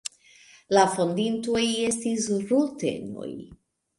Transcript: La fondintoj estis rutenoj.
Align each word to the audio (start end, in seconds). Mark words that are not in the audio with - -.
La 0.77 0.85
fondintoj 0.93 1.61
estis 1.89 2.25
rutenoj. 2.47 3.31